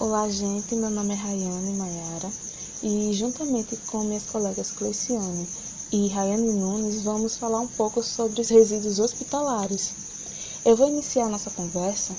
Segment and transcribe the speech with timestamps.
[0.00, 0.74] Olá, gente.
[0.74, 2.32] Meu nome é Rayane Maiara
[2.82, 5.46] e, juntamente com minhas colegas Cleiciane
[5.92, 9.92] e Rayane Nunes, vamos falar um pouco sobre os resíduos hospitalares.
[10.64, 12.14] Eu vou iniciar nossa conversa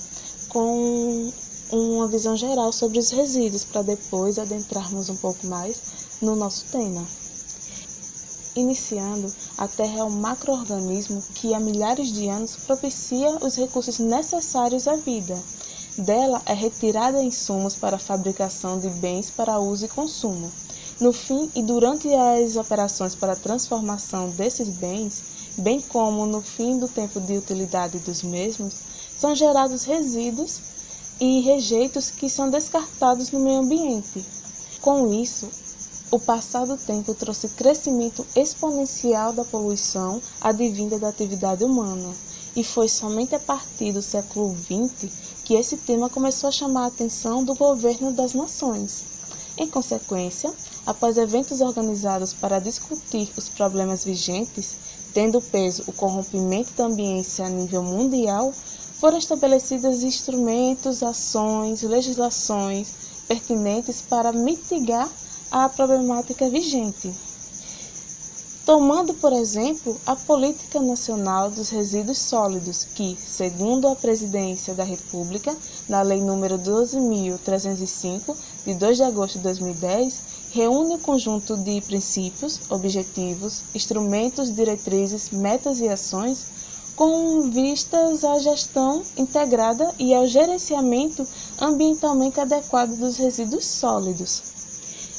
[0.48, 1.32] com
[1.72, 5.82] uma visão geral sobre os resíduos, para depois adentrarmos um pouco mais
[6.22, 7.04] no nosso tema.
[8.54, 9.26] Iniciando,
[9.58, 14.94] a Terra é um macroorganismo que há milhares de anos propicia os recursos necessários à
[14.94, 15.36] vida.
[15.96, 20.50] Dela é retirada insumos para a fabricação de bens para uso e consumo.
[20.98, 25.22] No fim e durante as operações para a transformação desses bens,
[25.58, 28.74] bem como no fim do tempo de utilidade dos mesmos,
[29.18, 30.60] são gerados resíduos
[31.20, 34.24] e rejeitos que são descartados no meio ambiente.
[34.80, 35.46] Com isso,
[36.10, 42.14] o passar do tempo trouxe crescimento exponencial da poluição advinda da atividade humana,
[42.54, 46.86] e foi somente a partir do século XX que esse tema começou a chamar a
[46.86, 49.04] atenção do governo das nações.
[49.58, 50.50] Em consequência,
[50.86, 54.78] após eventos organizados para discutir os problemas vigentes,
[55.12, 58.50] tendo peso o corrompimento da ambiência a nível mundial,
[58.98, 62.94] foram estabelecidos instrumentos, ações, legislações
[63.28, 65.06] pertinentes para mitigar
[65.50, 67.12] à problemática vigente.
[68.64, 75.52] Tomando, por exemplo, a Política Nacional dos Resíduos Sólidos, que, segundo a Presidência da República,
[75.88, 82.60] na Lei nº 12.305, de 2 de agosto de 2010, reúne um conjunto de princípios,
[82.70, 86.46] objetivos, instrumentos, diretrizes, metas e ações
[86.94, 91.26] com vistas à gestão integrada e ao gerenciamento
[91.60, 94.42] ambientalmente adequado dos resíduos sólidos.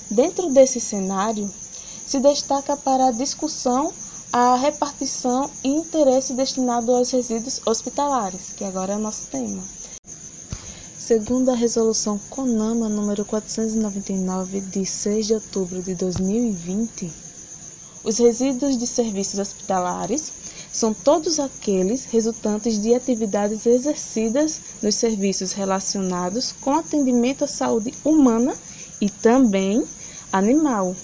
[0.10, 1.52] Dentro desse cenário,
[2.14, 3.92] se destaca para a discussão
[4.32, 9.64] a repartição e interesse destinado aos resíduos hospitalares, que agora é o nosso tema.
[10.96, 17.12] Segundo a resolução CONAMA número 499 de 6 de outubro de 2020,
[18.04, 20.32] os resíduos de serviços hospitalares
[20.72, 28.54] são todos aqueles resultantes de atividades exercidas nos serviços relacionados com atendimento à saúde humana
[29.02, 29.84] e também
[30.32, 30.96] animal,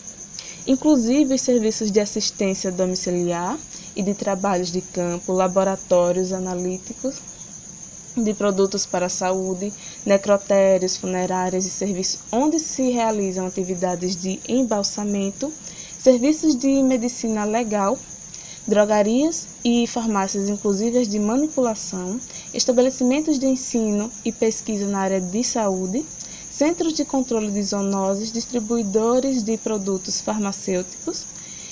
[0.70, 3.58] inclusive os serviços de assistência domiciliar
[3.96, 7.20] e de trabalhos de campo, laboratórios analíticos
[8.16, 9.74] de produtos para a saúde,
[10.06, 15.52] necrotérios, funerárias e serviços onde se realizam atividades de embalsamento,
[15.98, 17.98] serviços de medicina legal,
[18.68, 22.20] drogarias e farmácias inclusivas de manipulação,
[22.54, 26.06] estabelecimentos de ensino e pesquisa na área de saúde,
[26.60, 31.26] centros de controle de zoonoses, distribuidores de produtos farmacêuticos,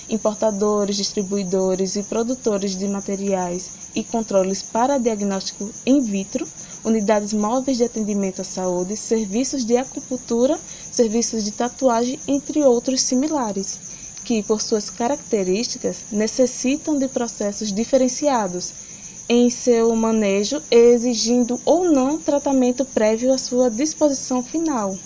[0.09, 6.47] importadores, distribuidores e produtores de materiais e controles para diagnóstico in vitro,
[6.85, 10.57] unidades móveis de atendimento à saúde, serviços de acupuntura,
[10.89, 13.79] serviços de tatuagem, entre outros similares,
[14.23, 18.86] que, por suas características, necessitam de processos diferenciados
[19.29, 24.97] em seu manejo, exigindo ou não tratamento prévio à sua disposição final.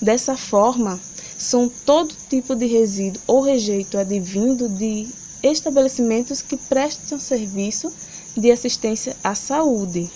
[0.00, 1.00] Dessa forma,
[1.38, 5.08] são todo tipo de resíduo ou rejeito advindo de
[5.42, 7.92] estabelecimentos que prestam serviço
[8.36, 10.10] de assistência à saúde.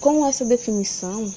[0.00, 1.32] Com essa definição,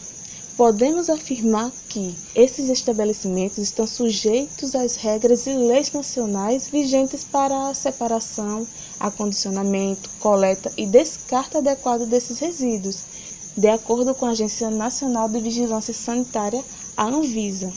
[0.58, 7.74] podemos afirmar que esses estabelecimentos estão sujeitos às regras e leis nacionais vigentes para a
[7.74, 8.66] separação,
[9.00, 13.04] acondicionamento, coleta e descarte adequado desses resíduos,
[13.58, 16.64] de acordo com a Agência Nacional de Vigilância Sanitária,
[16.96, 17.72] a Anvisa.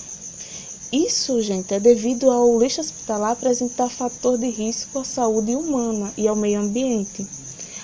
[0.93, 6.27] Isso, gente, é devido ao lixo hospitalar apresentar fator de risco à saúde humana e
[6.27, 7.27] ao meio ambiente.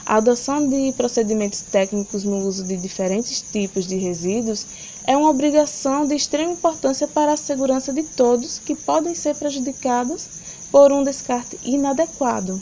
[0.06, 4.66] A adoção de procedimentos técnicos no uso de diferentes tipos de resíduos
[5.06, 10.28] é uma obrigação de extrema importância para a segurança de todos que podem ser prejudicados
[10.70, 12.60] por um descarte inadequado.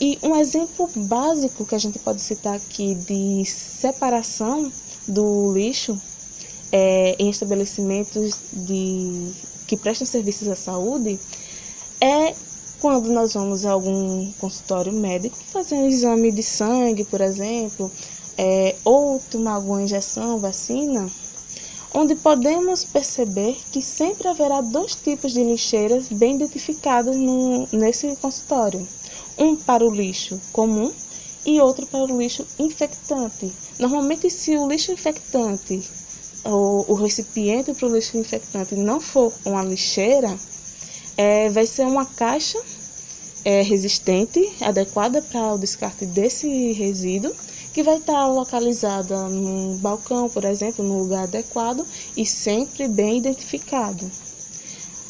[0.00, 4.72] E um exemplo básico que a gente pode citar aqui de separação
[5.06, 6.00] do lixo
[6.72, 9.32] é, em estabelecimentos de,
[9.66, 11.18] que prestam serviços à saúde
[12.00, 12.34] é
[12.80, 17.90] quando nós vamos a algum consultório médico fazer um exame de sangue, por exemplo,
[18.36, 21.10] é, ou tomar alguma injeção, vacina,
[21.92, 28.86] onde podemos perceber que sempre haverá dois tipos de lixeiras bem identificados no, nesse consultório.
[29.36, 30.92] Um para o lixo comum
[31.44, 33.52] e outro para o lixo infectante.
[33.78, 35.82] Normalmente, se o lixo infectante
[36.44, 40.36] ou o recipiente para o lixo infectante não for uma lixeira,
[41.18, 42.58] é, vai ser uma caixa
[43.44, 47.34] é, resistente, adequada para o descarte desse resíduo,
[47.74, 51.84] que vai estar localizada num balcão, por exemplo, no lugar adequado
[52.16, 54.08] e sempre bem identificado.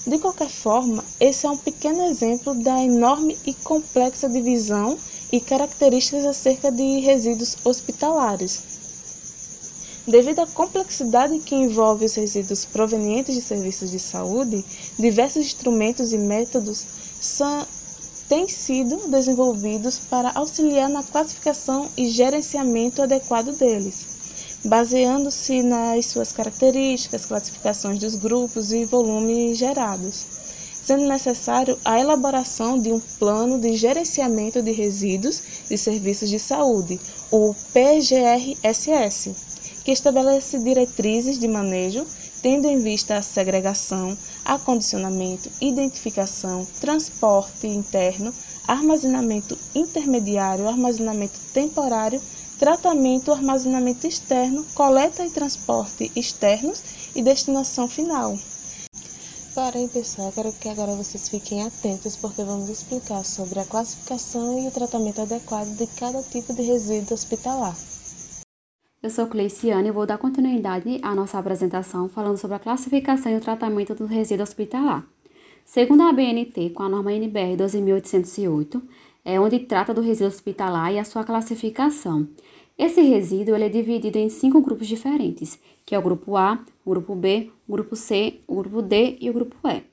[0.07, 4.99] De qualquer forma, esse é um pequeno exemplo da enorme e complexa divisão
[5.31, 8.63] e características acerca de resíduos hospitalares.
[10.09, 14.65] Devido à complexidade que envolve os resíduos provenientes de serviços de saúde,
[14.99, 16.83] diversos instrumentos e métodos
[17.21, 17.67] são,
[18.27, 24.17] têm sido desenvolvidos para auxiliar na classificação e gerenciamento adequado deles
[24.65, 30.27] baseando-se nas suas características, classificações dos grupos e volumes gerados,
[30.85, 36.99] sendo necessário a elaboração de um plano de gerenciamento de resíduos de serviços de saúde,
[37.31, 39.48] o PGRSS,
[39.89, 42.07] que estabelece diretrizes de manejo
[42.43, 48.31] tendo em vista a segregação, acondicionamento, identificação, transporte interno,
[48.67, 52.21] armazenamento intermediário, armazenamento temporário
[52.59, 56.83] tratamento, armazenamento externo, coleta e transporte externos
[57.17, 58.37] e destinação final.
[59.55, 64.69] Porém, pessoal, quero que agora vocês fiquem atentos porque vamos explicar sobre a classificação e
[64.69, 67.75] o tratamento adequado de cada tipo de resíduo hospitalar.
[69.01, 73.37] Eu sou Cleiciane e vou dar continuidade à nossa apresentação falando sobre a classificação e
[73.37, 75.07] o tratamento do resíduo hospitalar.
[75.65, 78.83] Segundo a BNT, com a norma NBR 12808,
[79.25, 82.27] é onde trata do resíduo hospitalar e a sua classificação.
[82.77, 87.15] Esse resíduo é dividido em cinco grupos diferentes, que é o grupo A, o grupo
[87.15, 89.85] B, o grupo C, o grupo D e o grupo E.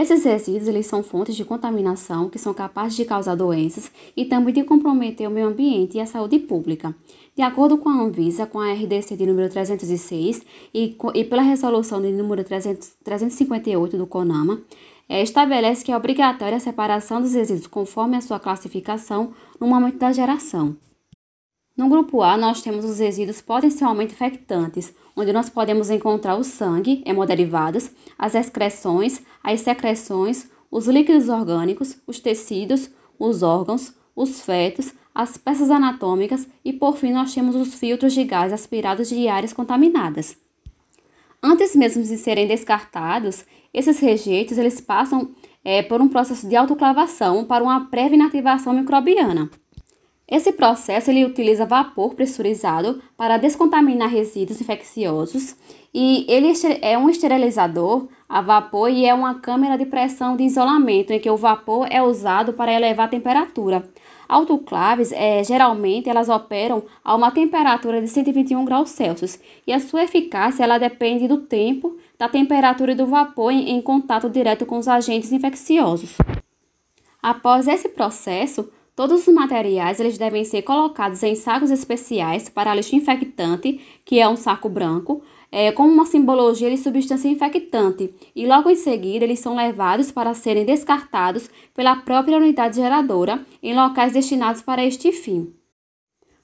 [0.00, 4.54] Esses resíduos eles são fontes de contaminação que são capazes de causar doenças e também
[4.54, 6.94] de comprometer o meio ambiente e a saúde pública.
[7.38, 10.42] De acordo com a Anvisa, com a RDC de número 306
[10.74, 14.60] e, e pela resolução de número 300, 358 do CONAMA,
[15.08, 19.98] é, estabelece que é obrigatória a separação dos resíduos conforme a sua classificação no momento
[19.98, 20.76] da geração.
[21.76, 27.04] No grupo A, nós temos os resíduos potencialmente infectantes, onde nós podemos encontrar o sangue,
[27.06, 27.88] hemoderivados,
[28.18, 35.70] as excreções, as secreções, os líquidos orgânicos, os tecidos, os órgãos, os fetos, as peças
[35.70, 40.36] anatômicas e, por fim, nós temos os filtros de gás aspirados de áreas contaminadas.
[41.42, 45.30] Antes mesmo de serem descartados, esses rejeitos eles passam
[45.64, 49.50] é, por um processo de autoclavação para uma prévia inativação microbiana.
[50.30, 55.56] Esse processo ele utiliza vapor pressurizado para descontaminar resíduos infecciosos
[55.92, 56.52] e ele
[56.82, 61.30] é um esterilizador a vapor e é uma câmera de pressão de isolamento em que
[61.30, 63.88] o vapor é usado para elevar a temperatura.
[64.28, 70.04] Autoclaves, é, geralmente, elas operam a uma temperatura de 121 graus Celsius e a sua
[70.04, 74.76] eficácia ela depende do tempo, da temperatura e do vapor em, em contato direto com
[74.76, 76.18] os agentes infecciosos.
[77.22, 82.96] Após esse processo, Todos os materiais eles devem ser colocados em sacos especiais para lixo
[82.96, 85.22] infectante, que é um saco branco,
[85.52, 90.34] é, com uma simbologia de substância infectante, e logo em seguida eles são levados para
[90.34, 95.52] serem descartados pela própria unidade geradora em locais destinados para este fim.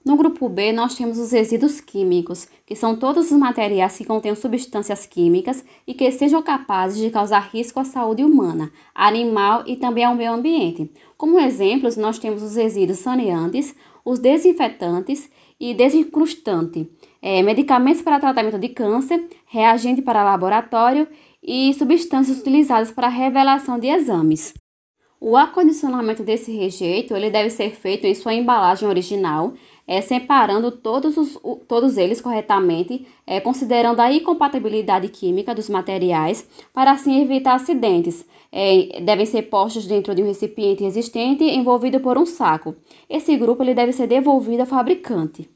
[0.05, 4.35] No grupo B, nós temos os resíduos químicos, que são todos os materiais que contêm
[4.35, 10.05] substâncias químicas e que sejam capazes de causar risco à saúde humana, animal e também
[10.05, 10.93] ao meio ambiente.
[11.17, 13.75] Como exemplos, nós temos os resíduos saneantes,
[14.05, 16.87] os desinfetantes e desincrustante,
[17.23, 21.09] é, medicamentos para tratamento de câncer, reagente para laboratório
[21.43, 24.53] e substâncias utilizadas para revelação de exames.
[25.27, 29.55] O acondicionamento desse rejeito ele deve ser feito em sua embalagem original,
[29.87, 31.39] é, separando todos, os,
[31.69, 38.25] todos eles corretamente, é, considerando a incompatibilidade química dos materiais, para assim evitar acidentes.
[38.51, 42.75] É, devem ser postos dentro de um recipiente resistente envolvido por um saco.
[43.11, 45.49] Esse grupo ele deve ser devolvido ao fabricante.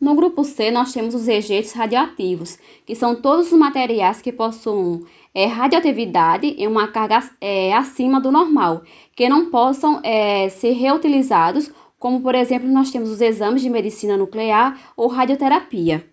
[0.00, 5.02] No grupo C, nós temos os rejeitos radioativos, que são todos os materiais que possuem
[5.34, 8.82] é, radioatividade em uma carga é, acima do normal,
[9.16, 11.72] que não possam é, ser reutilizados
[12.04, 16.04] como por exemplo nós temos os exames de medicina nuclear ou radioterapia.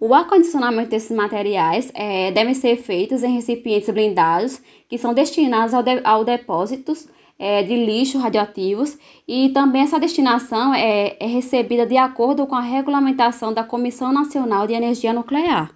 [0.00, 6.00] O acondicionamento desses materiais é, ser feitos em recipientes blindados que são destinados ao, de,
[6.02, 7.06] ao depósitos
[7.38, 12.60] é, de lixo radioativos e também essa destinação é, é recebida de acordo com a
[12.60, 15.70] regulamentação da Comissão Nacional de Energia Nuclear.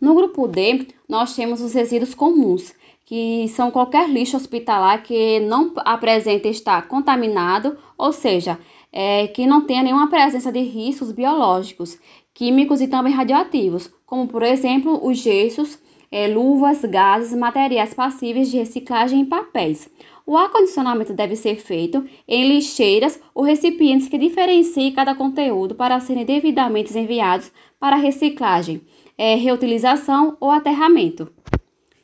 [0.00, 2.72] No grupo D, nós temos os resíduos comuns,
[3.06, 8.58] que são qualquer lixo hospitalar que não apresente estar contaminado, ou seja,
[8.92, 11.96] é, que não tenha nenhuma presença de riscos biológicos,
[12.34, 15.78] químicos e também radioativos, como por exemplo os gessos,
[16.10, 19.88] é, luvas, gases, materiais passíveis de reciclagem e papéis.
[20.26, 26.24] O acondicionamento deve ser feito em lixeiras ou recipientes que diferenciem cada conteúdo para serem
[26.24, 28.82] devidamente enviados para reciclagem,
[29.16, 31.35] é, reutilização ou aterramento.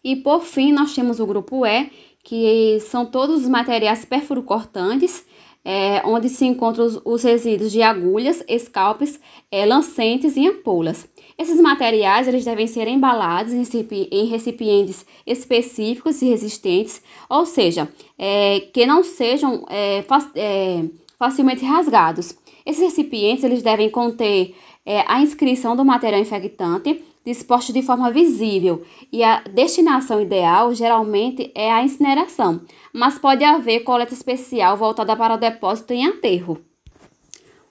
[0.05, 1.91] E por fim, nós temos o grupo E,
[2.25, 5.25] que são todos os materiais perfurocortantes,
[5.65, 11.09] é, onde se encontram os, os, resíduos de agulhas, escalpes, é, lancentes e ampolas.
[11.39, 18.87] Esses materiais eles devem ser embalados em recipientes específicos e resistentes, ou seja, é, que
[18.87, 20.05] não sejam é,
[20.35, 20.85] é,
[21.19, 22.37] facilmente rasgados.
[22.67, 24.55] Esses recipientes eles devem conter
[24.85, 31.51] é, a inscrição do material infectante, disposto de forma visível e a destinação ideal geralmente
[31.55, 32.63] é a incineração,
[32.93, 36.59] mas pode haver coleta especial voltada para o depósito em aterro.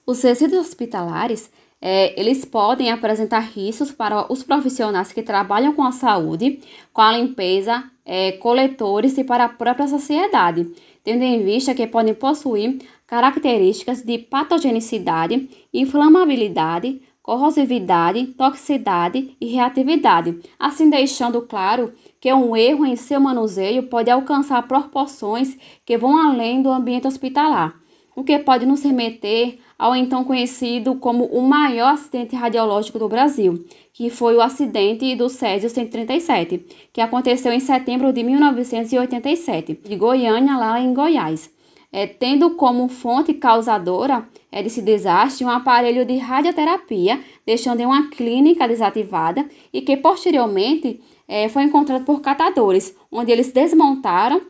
[0.05, 1.50] Os resíduos hospitalares
[1.81, 6.60] é, eles podem apresentar riscos para os profissionais que trabalham com a saúde,
[6.93, 10.72] com a limpeza, é, coletores e para a própria sociedade,
[11.03, 20.90] tendo em vista que podem possuir características de patogenicidade, inflamabilidade, corrosividade, toxicidade e reatividade, assim
[20.90, 26.70] deixando claro que um erro em seu manuseio pode alcançar proporções que vão além do
[26.70, 27.80] ambiente hospitalar,
[28.16, 33.63] o que pode nos remeter ao então conhecido como o maior acidente radiológico do Brasil,
[33.94, 40.58] que foi o acidente do Césio 137, que aconteceu em setembro de 1987, de Goiânia,
[40.58, 41.51] lá em Goiás
[41.91, 48.10] é, tendo como fonte causadora é, desse desastre um aparelho de radioterapia, deixando em uma
[48.10, 54.41] clínica desativada e que posteriormente é, foi encontrado por catadores, onde eles desmontaram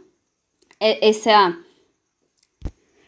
[0.79, 1.55] é, essa,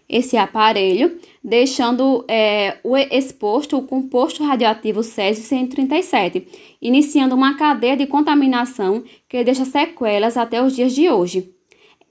[0.08, 6.48] esse aparelho, deixando é, o exposto o composto radioativo Césio 137,
[6.82, 11.54] iniciando uma cadeia de contaminação que deixa sequelas até os dias de hoje.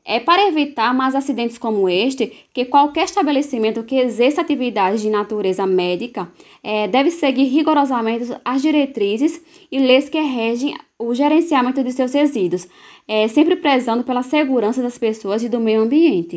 [0.04, 5.64] É para evitar mais acidentes como este que qualquer estabelecimento que exerça atividades de natureza
[5.64, 6.30] médica
[6.62, 9.40] é, deve seguir rigorosamente as diretrizes
[9.70, 12.66] e leis que regem o gerenciamento de seus resíduos,
[13.06, 16.36] é, sempre prezando pela segurança das pessoas e do meio ambiente.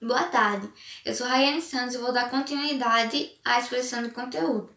[0.00, 0.68] Boa tarde,
[1.04, 4.70] eu sou Rayane Santos e vou dar continuidade à exposição do conteúdo.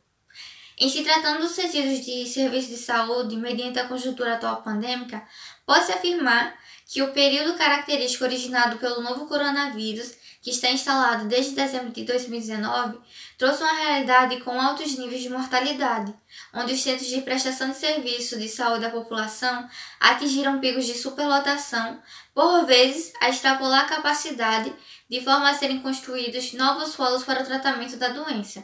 [0.80, 5.24] Em se tratando dos resíduos de serviços de saúde mediante a conjuntura atual pandêmica,
[5.72, 6.54] pode-se afirmar
[6.86, 13.00] que o período característico originado pelo novo coronavírus, que está instalado desde dezembro de 2019,
[13.38, 16.14] trouxe uma realidade com altos níveis de mortalidade,
[16.54, 19.66] onde os centros de prestação de serviço de saúde à população
[19.98, 22.02] atingiram picos de superlotação,
[22.34, 24.74] por vezes a extrapolar a capacidade,
[25.10, 28.62] de forma a serem construídos novos polos para o tratamento da doença.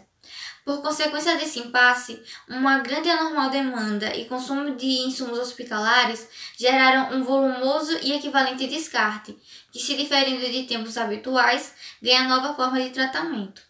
[0.68, 7.16] Por consequência desse impasse, uma grande e anormal demanda e consumo de insumos hospitalares geraram
[7.16, 9.40] um volumoso e equivalente descarte,
[9.72, 13.62] que, se diferindo de tempos habituais, ganha nova forma de tratamento.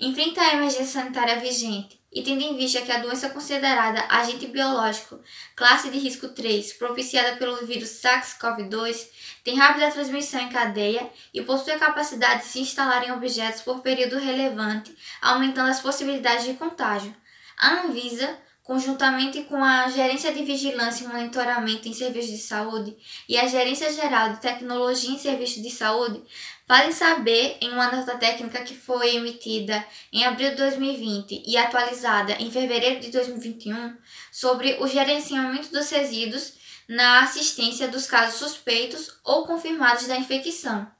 [0.00, 5.20] Enfrenta a emergência sanitária vigente e tendo em vista que a doença considerada agente biológico,
[5.56, 9.08] classe de risco 3, propiciada pelo vírus SARS-CoV-2,
[9.42, 13.80] tem rápida transmissão em cadeia e possui a capacidade de se instalar em objetos por
[13.80, 17.14] período relevante, aumentando as possibilidades de contágio.
[17.58, 22.96] A Anvisa conjuntamente com a Gerência de Vigilância e Monitoramento em Serviços de Saúde
[23.28, 26.22] e a Gerência Geral de Tecnologia em Serviços de Saúde,
[26.66, 32.32] fazem saber em uma nota técnica que foi emitida em abril de 2020 e atualizada
[32.40, 33.98] em fevereiro de 2021
[34.32, 36.54] sobre o gerenciamento dos resíduos
[36.88, 40.90] na assistência dos casos suspeitos ou confirmados da infecção.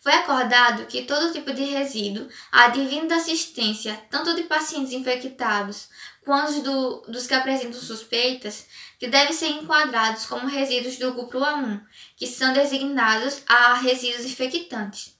[0.00, 5.88] Foi acordado que todo tipo de resíduo advindo da assistência tanto de pacientes infectados
[6.28, 8.66] quanto do, dos que apresentam suspeitas,
[8.98, 11.80] que devem ser enquadrados como resíduos do grupo A1,
[12.18, 15.16] que são designados a resíduos infectantes.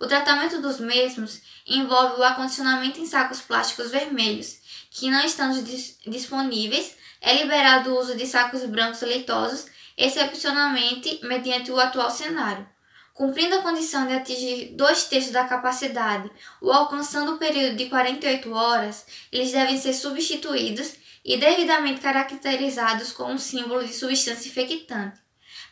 [0.00, 5.98] O tratamento dos mesmos envolve o acondicionamento em sacos plásticos vermelhos, que não estando dis
[6.06, 9.66] disponíveis, é liberado o uso de sacos brancos leitosos,
[9.96, 12.68] excepcionalmente mediante o atual cenário.
[13.14, 18.52] Cumprindo a condição de atingir dois terços da capacidade ou alcançando o período de 48
[18.52, 25.20] horas, eles devem ser substituídos e devidamente caracterizados com um símbolo de substância infectante.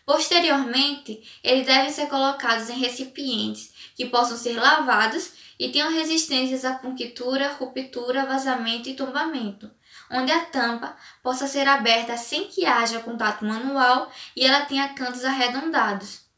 [0.05, 6.75] Posteriormente, eles devem ser colocados em recipientes que possam ser lavados e tenham resistências à
[6.75, 9.71] punctura, ruptura, vazamento e tombamento,
[10.11, 15.25] onde a tampa possa ser aberta sem que haja contato manual e ela tenha cantos
[15.25, 16.30] arredondados.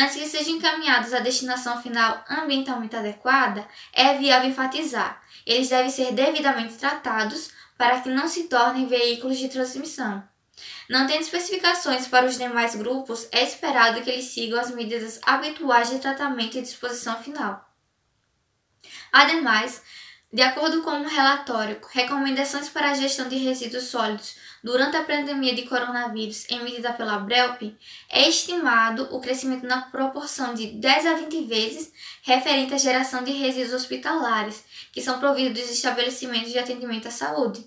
[0.00, 6.12] Antes que sejam encaminhados à destinação final ambientalmente adequada, é viável enfatizar: eles devem ser
[6.12, 10.26] devidamente tratados para que não se tornem veículos de transmissão.
[10.88, 15.90] Não tendo especificações para os demais grupos, é esperado que eles sigam as medidas habituais
[15.90, 17.62] de tratamento e disposição final.
[19.12, 19.82] Ademais,
[20.32, 25.54] de acordo com um relatório, recomendações para a gestão de resíduos sólidos durante a pandemia
[25.54, 27.74] de coronavírus emitida pela BRELP,
[28.08, 33.32] é estimado o crescimento na proporção de 10 a 20 vezes referente à geração de
[33.32, 37.64] resíduos hospitalares, que são providos dos estabelecimentos de atendimento à saúde.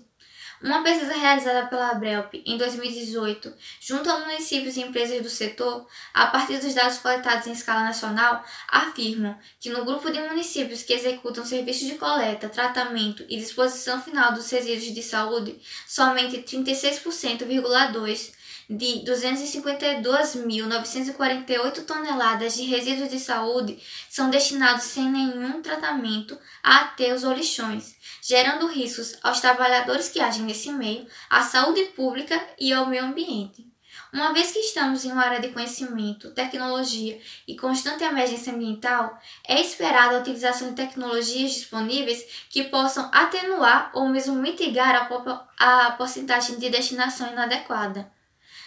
[0.64, 6.28] Uma pesquisa realizada pela Abrelp em 2018, junto a municípios e empresas do setor, a
[6.28, 11.44] partir dos dados coletados em escala nacional, afirmam que no grupo de municípios que executam
[11.44, 18.32] serviços de coleta, tratamento e disposição final dos resíduos de saúde, somente 36,2%
[18.68, 23.78] de 252.948 toneladas de resíduos de saúde
[24.08, 30.44] são destinados sem nenhum tratamento a aterros ou lixões, gerando riscos aos trabalhadores que agem
[30.44, 33.74] nesse meio, à saúde pública e ao meio ambiente.
[34.14, 39.60] Uma vez que estamos em uma área de conhecimento, tecnologia e constante emergência ambiental, é
[39.60, 45.10] esperada a utilização de tecnologias disponíveis que possam atenuar ou mesmo mitigar
[45.58, 48.08] a, a porcentagem de destinação inadequada.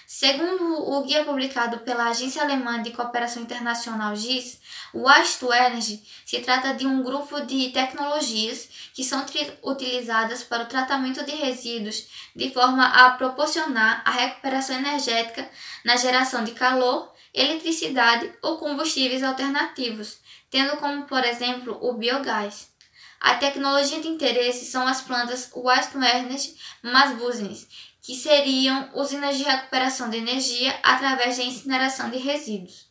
[0.09, 4.57] Segundo o guia publicado pela Agência Alemã de Cooperação Internacional GIS,
[4.93, 9.25] o Waste Energy se trata de um grupo de tecnologias que são
[9.61, 15.45] utilizadas para o tratamento de resíduos de forma a proporcionar a recuperação energética
[15.83, 22.69] na geração de calor, eletricidade ou combustíveis alternativos, tendo como, por exemplo, o biogás.
[23.19, 27.67] A tecnologia de interesse são as plantas Waste to Energy Masbusines,
[28.07, 32.87] que seriam usinas de recuperação de energia através da incineração de resíduos.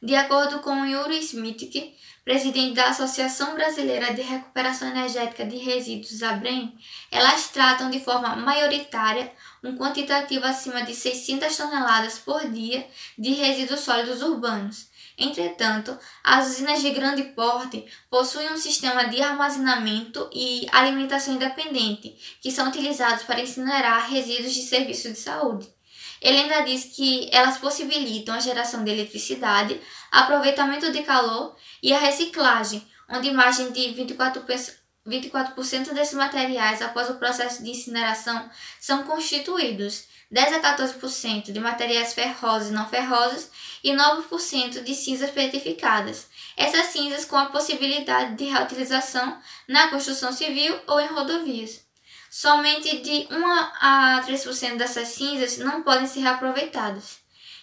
[0.00, 6.78] De acordo com Yuri Smitke, presidente da Associação Brasileira de Recuperação Energética de Resíduos, ABREM,
[7.10, 9.32] elas tratam de forma maioritária
[9.64, 12.86] um quantitativo acima de 600 toneladas por dia
[13.18, 14.86] de resíduos sólidos urbanos,
[15.18, 22.50] Entretanto, as usinas de grande porte possuem um sistema de armazenamento e alimentação independente, que
[22.50, 25.74] são utilizados para incinerar resíduos de serviços de saúde.
[26.20, 31.98] Ele ainda diz que elas possibilitam a geração de eletricidade, aproveitamento de calor e a
[31.98, 34.74] reciclagem, onde margem de 24%,
[35.06, 42.12] 24 desses materiais após o processo de incineração são constituídos 10 a 14% de materiais
[42.12, 43.48] ferrosos e não ferrosos
[43.82, 46.26] e 9% de cinzas petrificadas.
[46.56, 51.86] Essas cinzas com a possibilidade de reutilização na construção civil ou em rodovias.
[52.28, 53.46] Somente de 1
[53.80, 57.18] a 3% dessas cinzas não podem ser reaproveitadas.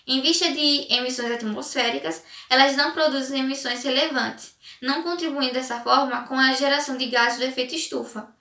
[0.08, 6.36] Em vista de emissões atmosféricas, elas não produzem emissões relevantes, não contribuindo dessa forma com
[6.36, 8.34] a geração de gases do efeito estufa.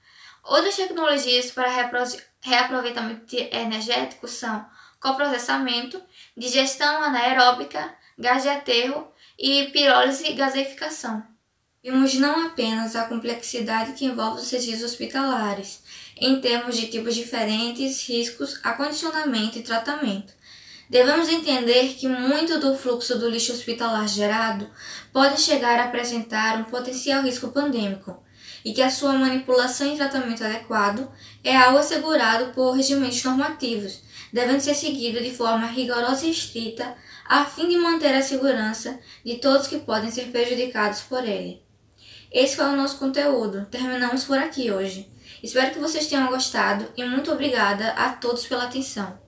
[0.44, 1.70] Outras tecnologias para
[2.40, 4.66] reaproveitamento energético são
[5.00, 6.02] coprocessamento,
[6.36, 11.22] digestão anaeróbica, gás de aterro e pirólise e gaseificação.
[11.82, 15.82] Vimos não apenas a complexidade que envolve os resíduos hospitalares,
[16.16, 20.32] em termos de tipos diferentes, riscos, acondicionamento e tratamento.
[20.88, 24.70] Devemos entender que muito do fluxo do lixo hospitalar gerado
[25.12, 28.21] pode chegar a apresentar um potencial risco pandêmico,
[28.64, 31.10] e que a sua manipulação e tratamento adequado
[31.42, 36.96] é algo assegurado por regimentos normativos, devendo ser seguido de forma rigorosa e estrita
[37.26, 41.62] a fim de manter a segurança de todos que podem ser prejudicados por ele.
[42.30, 43.66] Esse foi o nosso conteúdo.
[43.70, 45.10] Terminamos por aqui hoje.
[45.42, 49.21] Espero que vocês tenham gostado e muito obrigada a todos pela atenção.